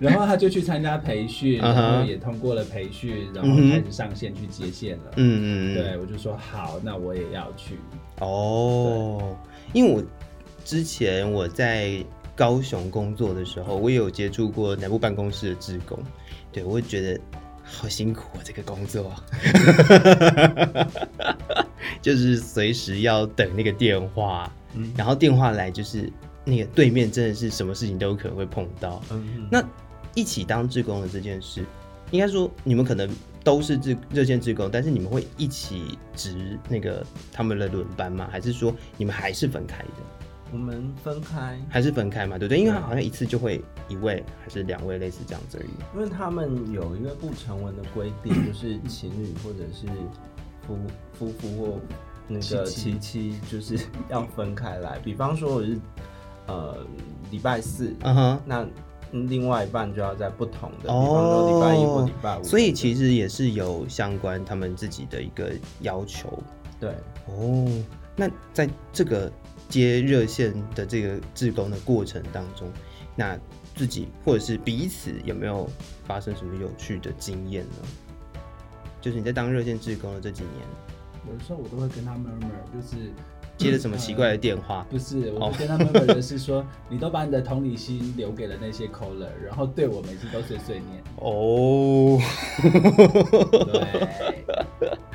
[0.00, 5.12] 然后他就去参加培训，然后也通过了培训，然后开始上线去接线了。
[5.16, 7.78] 嗯嗯，对，我就说好，那我也要去。
[8.18, 9.36] 哦，
[9.74, 10.02] 因为我
[10.64, 12.02] 之前我在
[12.34, 15.98] 高雄工作的时候，我也有接触过南部办公室的职工，
[16.50, 17.20] 对，我会觉得
[17.62, 19.12] 好辛苦啊，这个工作，
[22.00, 26.10] 就是随时要等那个电话，嗯、然后电话来就是。
[26.42, 29.02] 那个对面真的是什么事情都有可能会碰到。
[29.10, 29.62] 嗯嗯，那
[30.14, 31.64] 一起当志工的这件事，
[32.10, 33.08] 应该说你们可能
[33.44, 38.28] 都是志热线志工，但是你们会一起值那个他们的轮班吗？
[38.30, 39.90] 还是说你们还是分开的？
[40.52, 42.36] 我们分开，还是分开嘛？
[42.36, 42.58] 对不对？
[42.58, 45.70] 因为好像一次就会一位还是两位，类似这样子而已。
[45.94, 49.86] 因为他们有一个不成文的规定， 就是情侣或者是
[50.66, 50.76] 夫
[51.12, 51.80] 夫妇或
[52.26, 54.98] 那个妻妻，就是要分开来。
[54.98, 55.78] 比方说我是。
[56.46, 56.84] 呃
[57.30, 58.66] 礼拜四，嗯哼，那
[59.12, 66.42] 另外一半就要在不同的，哦、比方说礼拜一或礼拜五，所以其实也是有相关他们自己的一个要求。
[66.78, 66.90] 对，
[67.26, 67.66] 哦，
[68.16, 69.30] 那在这个
[69.68, 72.70] 接热线的这个志工的过程当中，
[73.16, 73.38] 那
[73.74, 75.68] 自己或者是彼此有没有
[76.04, 77.88] 发生什么有趣的经验呢？
[79.00, 80.66] 就是你在当热线志工的这几年，
[81.26, 83.10] 有的时候我都会跟他 murmur，就是
[83.60, 84.86] 接了什么奇怪的电话？
[84.90, 91.02] 嗯、不是，我跟他 murmur 的是说，你都把你的同理心留给了那些 caller，然后对我每次都碎碎念。
[91.16, 92.18] 哦，
[93.66, 93.86] 对。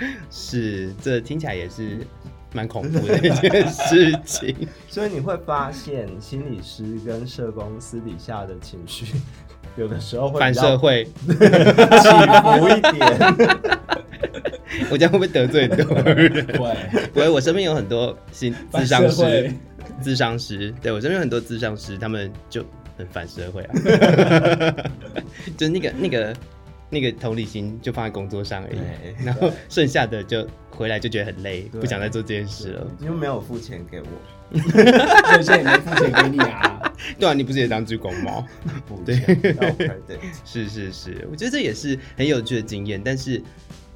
[0.29, 2.05] 是，这听起来也是
[2.53, 4.55] 蛮恐怖的一件事情。
[4.87, 9.19] 所以你会发现，心理师跟社工私底下的情绪，
[9.75, 13.79] 有的时候会反社会 起伏一点。
[14.91, 16.45] 我这样会不会得罪很多人？
[16.57, 17.29] 会，不会。
[17.29, 19.51] 我身边有很多心智商师，
[20.03, 22.65] 智商师，对，我身边有很多智商师，他们就
[22.97, 23.73] 很反社会啊，
[25.57, 26.35] 就那个那个。
[26.87, 32.87] 那个同理心就放在工作上而已，然后剩下的就回来就觉得很累，不想再做这件事了。
[32.99, 34.05] 你又没有付钱给我，
[35.41, 36.93] 现在也没付钱给你啊。
[37.19, 38.45] 对啊，你不是也当志工吗？
[39.03, 39.19] 对，
[40.45, 43.01] 是是是，我觉得这也是很有趣的经验。
[43.03, 43.41] 但是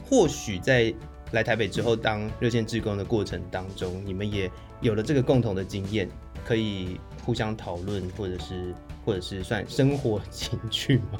[0.10, 0.94] 或许在
[1.32, 4.50] 来台北之后当热线志工的过程当中，你们也
[4.82, 6.10] 有了这个共同的经验，
[6.44, 8.74] 可以互相讨论，或者是
[9.06, 11.20] 或者是算生活 情趣吗？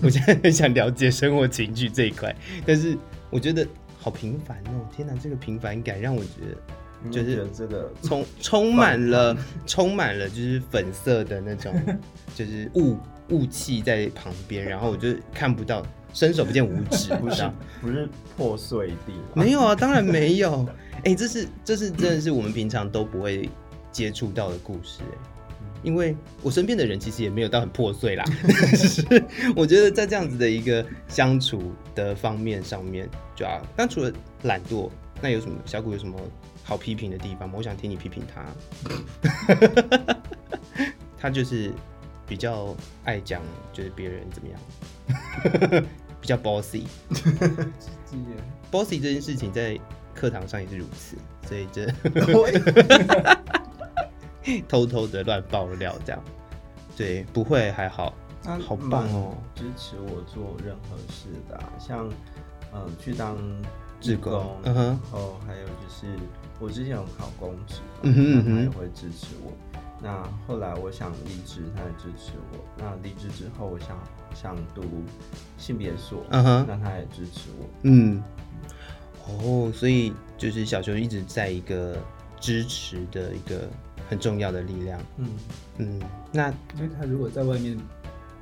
[0.00, 2.32] 我现在很想了解生活情趣这一块，
[2.64, 2.96] 但是
[3.30, 3.66] 我觉得
[3.98, 4.86] 好平凡哦！
[4.94, 11.74] 天哪，这个平凡感让我觉得就是这个充充满了充满了就是粉色的那种
[12.32, 12.96] 就是雾
[13.30, 20.66] 雾气在旁边，然后我就看不到，伸手不见五指， 不是不是破碎地，没有啊，当然没有。
[21.04, 23.48] 哎、欸，这是这是真的是我们平常都不会
[23.90, 25.28] 接触到的故事哎。
[25.82, 29.04] 因为我身边的人其实也没有到很破碎啦， 但是
[29.56, 34.12] 我觉得在这样子的一个相处的方面上面，就啊，但除了
[34.44, 34.88] 懒惰，
[35.20, 36.16] 那有什么小谷有什么
[36.62, 37.56] 好批评的地方吗？
[37.58, 38.46] 我想听你批评他，
[41.18, 41.72] 他就是
[42.32, 43.42] 比较爱讲，
[43.74, 44.58] 就是别人怎么样，
[46.18, 46.88] 比较 bossy，bossy
[49.02, 49.78] 这件事情在
[50.14, 51.14] 课堂上也是如此，
[51.46, 51.86] 所以这。
[54.66, 56.24] 偷偷的乱爆料，这样，
[56.96, 58.14] 对，不会还好，
[58.66, 62.08] 好棒哦，支持我做任何事的、啊，像，
[62.72, 63.36] 嗯，去当
[64.00, 66.06] 志工，工嗯哼，然后还有就是
[66.58, 69.52] 我之前有考公职，嗯哼，他也会支持我。
[70.02, 72.58] 那后来我想离职，他也支持我。
[72.76, 73.96] 那离职之后，我想
[74.34, 74.82] 想读
[75.56, 77.66] 性别所，嗯哼，那他也支持我。
[77.82, 78.22] 嗯，
[79.26, 81.96] 哦，所以就是小熊一直在一个
[82.40, 83.68] 支持的一个。
[84.10, 85.26] 很重要的力量，嗯
[85.78, 87.78] 嗯，那因为他如果在外面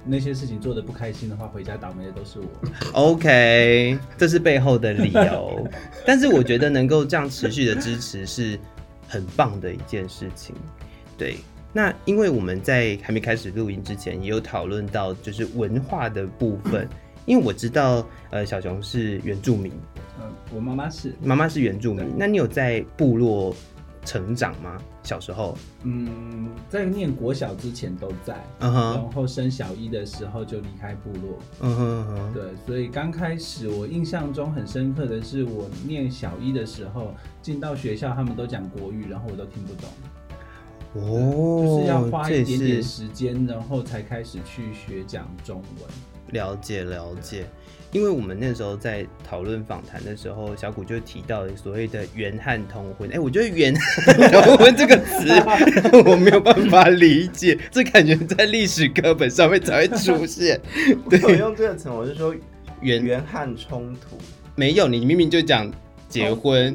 [0.05, 2.47] 那些事情做的不开心的话，回家倒霉的都是我。
[2.93, 5.65] OK，这是背后的理由，
[6.05, 8.59] 但是我觉得能够这样持续的支持是
[9.07, 10.57] 很棒的一件事情。
[11.21, 11.37] 对，
[11.71, 16.89] 那因为我们在还没开始录音之前，也有讨论到就是文化的部分，
[17.27, 19.71] 因为我知道呃小熊是原住民，
[20.19, 23.55] 嗯，我妈妈是，妈妈是原住民，那你有在部落
[24.03, 24.79] 成长吗？
[25.03, 28.95] 小时候，嗯，在念国小之前都在，uh huh.
[28.95, 39.89] 然后升小一的时候就离开部落，嗯对，所以刚开始我印象中很深刻的是，我念小一的时候进到学校，他们都讲国语，然后我都听不懂，
[40.95, 45.89] 哦，就是要花一点点时间，然后才开始去学讲中文，
[46.33, 47.45] 了解了解。
[47.93, 53.11] 因为我们那时候在讨论访谈的时候，小谷就提到所谓的“元汉通婚”。
[53.13, 55.27] 哎，我觉得“元汉通婚”这个词
[56.07, 60.61] 我没有办法理解，这感觉在历史课本上面才会出现。
[61.09, 62.33] 对， 我用这个词，我是说
[62.81, 64.17] 原“原原汉冲突”。
[64.55, 65.69] 没有，你明明就讲
[66.09, 66.73] 结婚，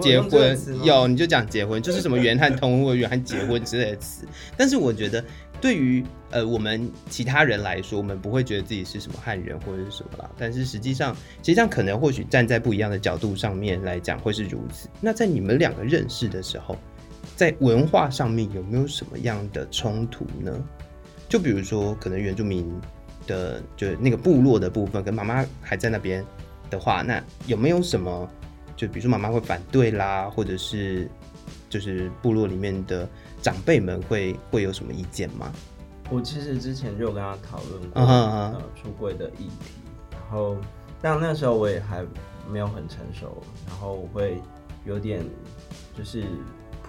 [0.00, 4.26] 结婚有，你就讲结婚，就是什么“元汉通婚”或“原汉结婚”之类的词。
[4.56, 5.24] 但是我觉得。
[5.60, 10.30] 对于呃我们其他人来说，我们不会觉得自己是什么汉人或者是什么啦。
[10.38, 14.88] 但是实际上，实际上可能或许站在不一样的角度上面来讲会是如此。
[15.02, 16.78] 那在你们两个认识的时候，
[17.36, 20.50] 在文化上面有没有什么样的冲突呢？
[21.28, 22.66] 就比如说，可能原住民
[23.26, 26.24] 的就是那个部落的部分，跟妈妈还在那边
[26.70, 28.26] 的话，那有没有什么？
[28.80, 31.06] 就比如说妈妈会反对啦，或者是
[31.68, 33.06] 就是部落里面的。
[33.42, 35.50] 长辈们会会有什么意见吗？
[36.10, 38.52] 我其实之前就有跟他讨论过、uh huh.
[38.52, 39.80] 呃出柜的议题，
[40.12, 40.58] 然后
[41.00, 42.04] 但那时候我也还
[42.50, 44.38] 没有很成熟，然后我会
[44.84, 45.24] 有点
[45.96, 46.22] 就是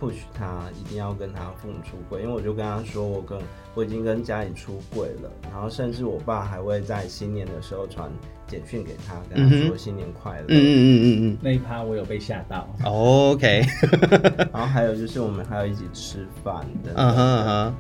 [0.01, 3.37] push 他一定要跟他父母出柜，因为我就跟他说，我跟
[3.75, 8.09] 我已经跟家里出柜了，然后甚至我爸还会在新年的时候传
[8.47, 10.45] 简讯给他，跟他说新年快乐。
[10.47, 12.67] 嗯嗯嗯嗯嗯，那一趴我有被吓到。
[12.83, 13.61] OK，
[14.51, 16.93] 然后还有就是我们还要一起吃饭的。
[16.95, 17.75] 嗯哼嗯哼。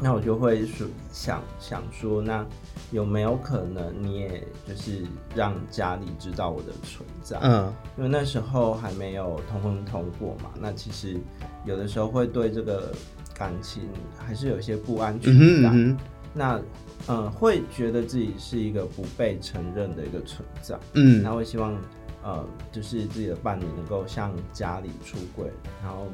[0.00, 2.46] 那我就会说想想说，那
[2.92, 7.36] 有没有可能你也就是让家里知道我的存在？
[7.42, 10.50] 嗯，因为那时候还没有通婚通过嘛。
[10.60, 11.18] 那其实
[11.64, 12.92] 有的时候会对这个
[13.34, 15.72] 感情还是有一些不安全感。
[15.74, 15.98] 嗯、
[16.32, 16.60] 那
[17.08, 20.78] 嗯，会觉得自己是一个不被承认的一个存在。
[20.94, 21.74] 嗯，那会希望
[22.22, 25.50] 呃，就是自己的伴侣能够向家里出轨，
[25.82, 26.06] 然后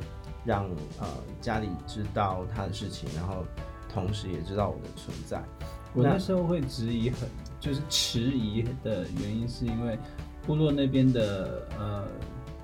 [0.44, 0.64] 让
[0.98, 1.06] 呃
[1.42, 3.44] 家里知道他的事情，然后。
[3.94, 5.40] 同时也知道我的存在。
[5.94, 7.28] 我那时候会质疑很，
[7.60, 9.96] 就是迟疑的原因，是因为
[10.44, 12.04] 部落那边的呃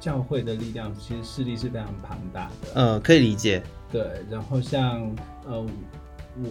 [0.01, 2.75] 教会的力量，其实势力是非常庞大的。
[2.75, 3.63] 呃，可以理解。
[3.93, 5.01] 对，然后像
[5.47, 5.69] 呃，我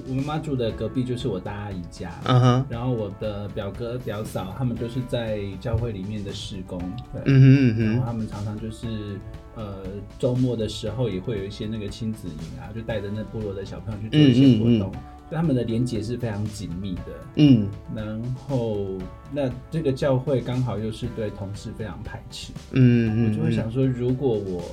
[0.07, 6.79] 我妈妈住的隔壁就是我大阿姨家，嗯哼，然后我的表哥表嫂他们就是在教会里面的施工，
[7.11, 9.19] 对，嗯哼嗯哼，然后他们常常就是。
[9.59, 9.83] 呃，
[10.17, 17.01] 周末的时候也会有一些那个亲子营啊，就带着那部落的小朋友去做一些活动，嗯嗯嗯，所以他们的连接是非常紧密的。
[17.35, 18.87] 嗯，然后
[19.33, 22.53] 那这个教会刚好又是对同事非常排斥。
[22.71, 24.63] 嗯，嗯，嗯，我就会想说，如果我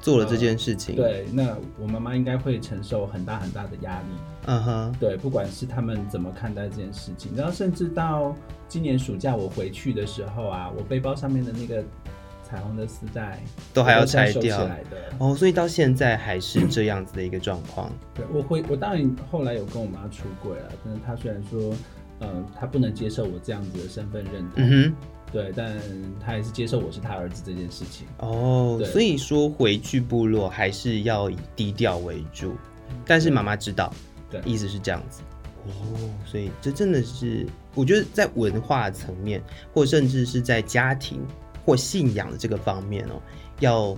[0.00, 4.06] 做了这件事情，呃，对，那我妈妈应该会承受很大很大的压力。
[4.46, 8.34] 嗯哼，对，不管是他们怎么看待这件事情，然后甚至到
[8.68, 11.84] 今年暑假我回去的时候啊，我背包上面的那个。
[12.44, 13.40] 彩虹的丝带
[13.72, 14.68] 都还要拆掉
[15.18, 17.90] 哦，所以到现在还是这样子的一个状况。
[18.14, 21.74] 对，我会，我当然后来有跟我妈出轨了，但是她虽然说，
[22.20, 24.94] 呃，她不能接受我这样子的身份认同，
[25.32, 25.74] 对，但
[26.20, 28.06] 她还是接受我是她儿子这件事情。
[28.18, 32.54] 哦，所以说回去部落还是要以低调为主，
[33.06, 33.92] 但是妈妈知道，
[34.30, 35.22] 对，意思是这样子。
[35.66, 35.70] 哦，
[36.26, 41.20] 所以这真的是，我觉得在文化层面，或甚至是在家庭。
[41.64, 43.20] 或信仰的这个方面哦，
[43.60, 43.96] 要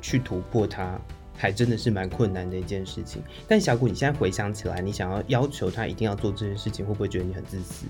[0.00, 0.98] 去突破它，
[1.36, 3.22] 还真的是蛮困难的一件事情。
[3.46, 7.86] 但小谷，你现在回想起来，你想要要求他一定要做这件事情，会不会觉得你很自私？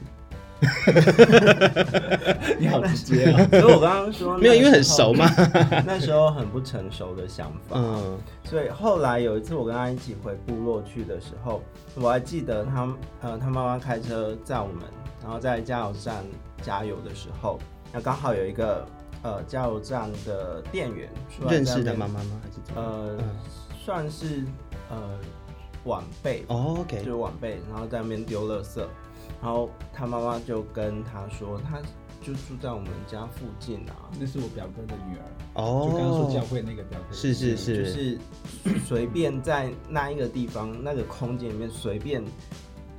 [2.57, 3.45] 你好直接啊！
[3.51, 5.29] 所以我刚刚说没有，因为很熟嘛。
[5.85, 8.17] 那时候很不成熟的想法，嗯。
[8.45, 11.61] 所以后来有一次我跟他一起回部落去的时候，
[11.97, 12.89] 我还记得他
[13.23, 14.85] 呃，他妈妈开车载我们，
[15.21, 16.25] 然后在加油站
[16.63, 17.59] 加油的时候，
[17.93, 18.87] 那刚好有一个。
[19.23, 21.09] 呃，加油站的店员
[21.49, 22.41] 认识的妈妈吗？
[22.43, 22.81] 还是怎么？
[22.83, 23.25] 呃，嗯、
[23.85, 24.45] 算是
[24.91, 25.19] 呃
[25.85, 28.81] 晚辈哦，OK，就是晚辈，然后在那边丢垃圾，
[29.41, 31.81] 然后他妈妈就跟他说，他
[32.21, 35.23] 就住在我们家附近啊，那是我表哥的女儿。
[35.55, 38.19] 哦，就刚刚说教会那个表哥，是是是，就是
[38.87, 42.23] 随便在那一个地方那个空间里面随便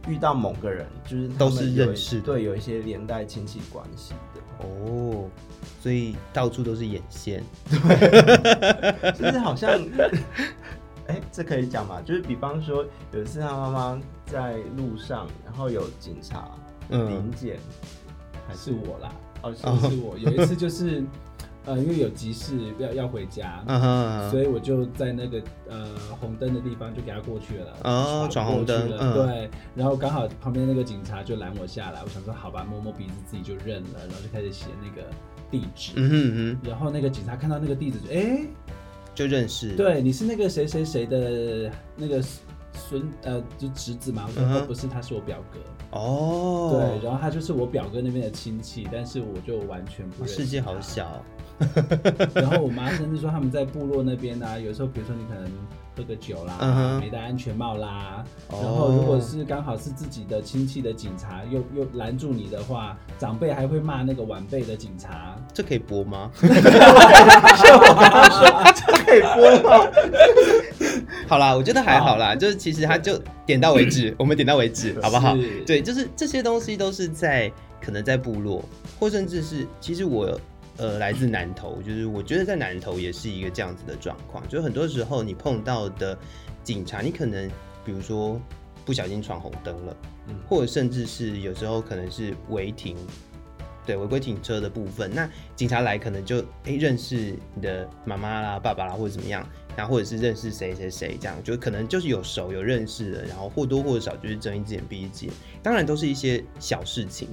[0.07, 4.65] 遇到某个人，就是都是认识，对，有一些连带亲戚关系的。
[4.65, 5.29] 哦。
[5.83, 9.69] 所以到处都是眼线，对， 就是好像，
[11.07, 12.01] 哎、欸，这可以讲吗？
[12.05, 16.51] 就是比方说，有一次他妈妈在路上，然后有警察
[16.87, 17.59] 临检，
[18.47, 19.13] 还是我啦？
[19.41, 20.17] 哦，是是我。
[20.17, 21.03] 有一次就是，
[21.67, 23.61] 呃，因为有急事要要回家，
[24.31, 25.85] 所以我就在那个呃
[26.17, 27.73] 红灯的地方就给他过去了。
[27.83, 29.49] 哦，闯红灯，对。
[29.75, 35.05] 然后刚好旁边那个警察就拦我下来，我想说好吧，摸摸鼻子自己就认了，然后就开始写那个。
[35.53, 38.47] 地址，嗯哼嗯哼，然后那个警察看到那个地址，哎、欸，
[39.13, 42.19] 就认识，对，你是那个谁谁谁的那个
[42.73, 44.25] 孙，呃，就侄子嘛？
[44.27, 45.59] 我说、嗯、不是，他是我表哥。
[45.91, 50.41] 哦，对，然后他就是我表哥那边的亲戚，但是我就完全不认识。
[50.41, 51.23] 世界好小。
[52.33, 55.51] 然后我妈甚至说他们在部落那边啊，有时候比如说你可能。
[55.95, 56.99] 喝个酒啦，uh.
[56.99, 58.63] 没戴安全帽啦，oh.
[58.63, 65.35] 然后如果是刚好是自己的亲戚的警察又又拦住你的话，长辈还会骂那个晚辈的警察。
[65.53, 66.31] 这可以播吗？
[66.41, 66.47] 这
[68.93, 69.87] 可以播吗？
[71.29, 72.39] 好啦，我觉得还好啦，oh.
[72.39, 75.35] 就是其实他就点到为止， 我们点到为止，好不好？
[75.37, 78.63] 是对，就是这些东西都是在可能在部落，
[78.99, 80.39] 或甚至是其实我。
[80.77, 86.17] 呃，来自南投，就是我觉得在南投也是一个这样子的状况，就很多时候你碰到的
[86.63, 87.47] 警察，你可能
[87.85, 88.41] 比如说
[88.83, 89.95] 不小心闯红灯了，
[90.27, 92.97] 嗯，或者甚至是有时候可能是违停，
[93.85, 99.47] 对，违规停车的部分，那警察来可能就哎认识你的妈妈啦、爸爸啦，或者怎么样，
[99.77, 107.27] 然后或者是认识谁谁谁这样，就可能就是有熟有认识的，然后或多或少就是睁一只眼闭一只眼，当然都是一些小事情。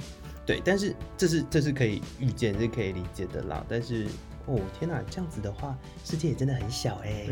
[0.51, 3.65] 对，但是这是这是可以预见，是可以理解的啦。
[3.69, 4.07] 但是
[4.47, 7.29] 哦天哪，这样子的话，世界也真的很小哎。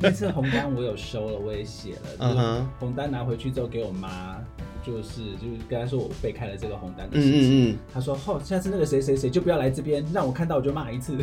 [0.00, 4.38] 那次红单我有收了，我也写了，嗯哼，红单拿回去之后给我妈，
[4.86, 7.40] 就是就是跟她说我被开了这个红单的事情。
[7.40, 11.18] 嗯嗯她说哦，下次那个谁谁谁就不要来这边，让我看到我就骂一次。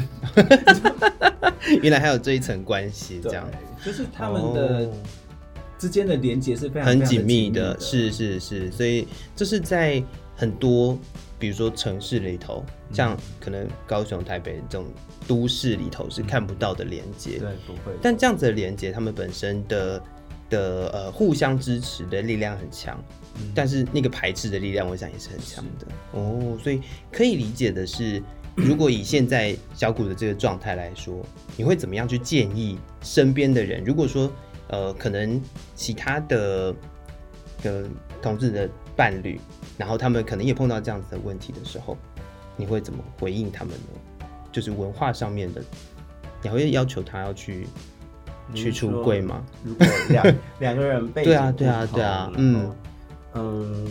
[1.81, 3.49] 原来还有这一层关系，这样
[3.85, 4.91] 就是他们的
[5.79, 10.03] 之间的连接是非常很紧密的，是是是，所以这是在
[10.35, 10.97] 很多。
[11.37, 12.63] 比如说城市里头，
[12.93, 14.87] 像可能高雄、台北这种
[15.27, 17.91] 都市里头是看不到的连接，对，不会。
[18.01, 20.01] 但这样子的连接，他们本身的
[20.49, 22.97] 的呃互相支持的力量很强，
[23.35, 26.57] 嗯，但是那个排斥的力量，我想也是很强的哦。
[26.63, 26.81] 所以
[27.11, 28.23] 可以理解的是，
[28.55, 31.21] 如果以现在小谷的这个状态来说，
[31.57, 33.83] 你会怎么样去建议身边的人？
[33.83, 34.31] 如果说
[34.69, 35.39] 呃，可能
[35.75, 36.73] 其他的
[37.61, 37.85] 的
[38.21, 39.39] 同志的伴侣。
[39.77, 41.97] 然后他们可能也碰到这样子的问题的时候，
[42.55, 44.27] 你会怎么回应他们呢？
[44.51, 45.61] 就是文化上面的，
[46.41, 47.67] 你会要求他要去
[48.53, 49.43] 去出柜吗？
[49.65, 52.73] 如果两 两个人被对啊对啊对啊，嗯
[53.33, 53.85] 嗯，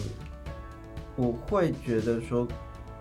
[1.17, 2.49] 我会觉得说，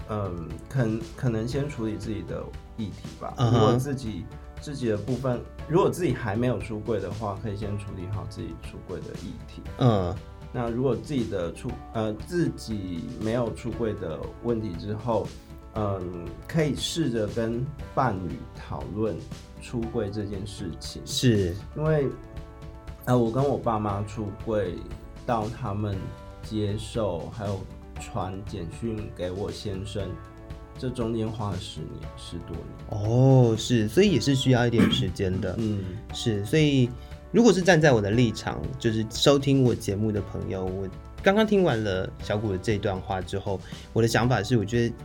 [0.10, 2.44] 嗯，可能可能先处理自己的
[2.76, 3.34] 议题吧。
[3.38, 3.52] Uh huh.
[3.54, 4.26] 如果自己
[4.60, 5.40] 自己的部分，
[5.70, 9.62] 如果自己还没有出柜的话，可以先处理好自己出柜的议题。
[9.78, 10.14] 嗯。
[10.56, 15.28] 那如果自己的出呃自己没有出柜的问题之后，
[15.74, 19.18] 嗯，可以试着跟伴侣讨论
[19.64, 21.02] 出柜这件事情。
[21.06, 22.08] 是，因为
[23.06, 24.76] 呃我跟我爸妈出柜，
[25.26, 25.98] 到他们
[26.44, 27.60] 接受，还有
[28.00, 30.08] 传简讯给我先生，
[30.78, 33.10] 这中间花了十年十多年。
[33.10, 35.56] 哦，是，所以也是需要一点时间的。
[35.58, 35.84] 嗯，
[36.14, 36.92] 是，所以。
[37.34, 40.88] 如果是站在我的立场，就是收听我节目的朋友，我
[41.24, 43.60] 刚刚听完了小谷的这段话之后，
[43.92, 44.96] 我的想法是，我觉得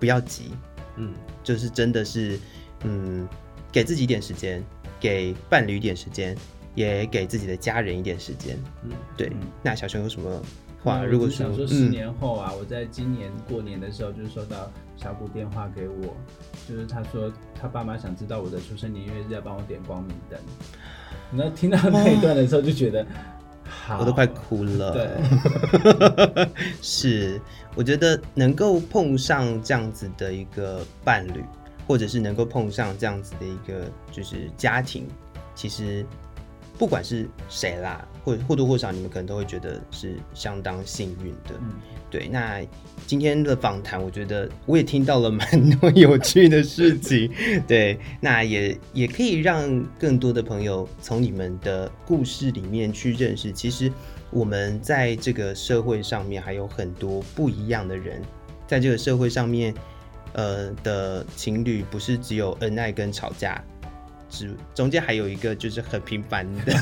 [0.00, 0.50] 不要急，
[0.96, 1.12] 嗯，
[1.42, 2.40] 就是真的是，
[2.84, 3.28] 嗯，
[3.70, 4.64] 给自己一点时间，
[4.98, 6.34] 给伴侣一点时间，
[6.74, 9.26] 也给自己的家人一点时间，嗯，对。
[9.34, 10.42] 嗯、那小熊有什么
[10.82, 11.00] 话？
[11.00, 16.16] 嗯、如果想说十年后啊，嗯、我在今年过年的时候，就是收到小谷电话给我，
[16.66, 20.40] 就是他说他爸妈想知道我的出生年月日，要帮我点光明灯。
[21.34, 23.04] 你知道听到那一段的时候，就觉得，
[23.68, 24.92] 好， 我都快哭了。
[24.92, 26.46] 对，
[26.80, 27.40] 是，
[27.74, 31.44] 我觉得能够碰上这样子的一个伴侣，
[31.88, 35.08] 或者是能够碰上这样子的一个就是家庭，
[35.56, 36.06] 其实
[36.84, 41.54] 不管是谁啦，或或多或少，你们可能都会觉得是相当幸运的。
[41.58, 41.72] 嗯
[42.10, 42.60] 对，那
[43.06, 47.32] 今天的访谈，我觉得我也听到了蛮多有趣的事情。
[47.66, 53.90] 对，那也也可以让更多的朋友从你们的故事里面去认识，其实
[54.30, 58.20] 我们在这个社会上面还有很多不一样的人，
[58.66, 59.74] 在这个社会上面，
[60.34, 63.64] 呃的情侣不是只有恩爱跟吵架。
[64.74, 66.72] 中间还有一个就是很平凡的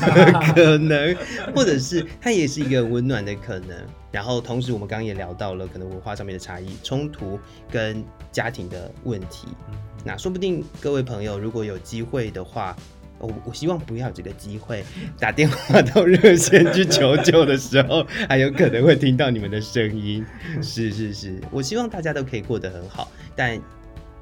[0.53, 1.15] 可能，
[1.55, 3.77] 或者是它也是一个温暖的可能。
[4.11, 7.39] 然后同时我们刚刚也聊到了可能文化上面的差异、冲突
[7.71, 9.47] 跟家庭的问题。
[10.03, 12.75] 那说不定各位朋友如果有机会的话，
[13.19, 14.83] 我我希望不要有这个机会
[15.19, 20.25] 打电话到热线去求救的时候，还有可能会听到你们的声音。
[20.61, 23.59] 是是是，我希望大家都可以过得很好，但。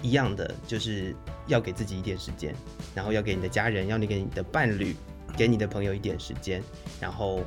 [0.02, 1.16] 一样的，就是
[1.48, 2.54] 要给自己一点时间，
[2.94, 4.96] 然后要给你的家人，要你给你的伴侣，
[5.38, 6.62] 给你的朋友一点时间，
[7.00, 7.42] 然后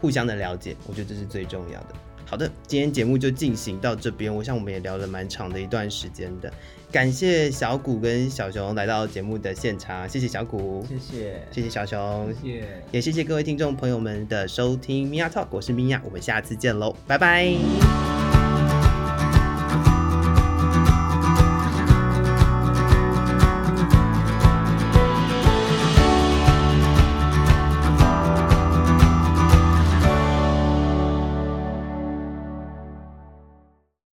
[0.00, 1.94] 互相的了解，我觉得这是最重要的。
[2.26, 6.52] 好的，今天节目就进行到这边，我想我们也聊了蛮长的一段时间的，
[6.90, 18.33] 感谢小谷跟小熊来到节目的现场，谢谢小谷，谢谢，谢谢小熊，谢谢，也谢谢各位听众朋友们的收听，Mia Talk，我是 Mia，我们下次见喽，拜拜。